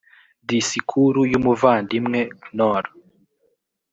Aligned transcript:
disikuru 0.47 1.21
y 1.31 1.33
umuvandimwe 1.39 2.19
knorr 2.47 2.85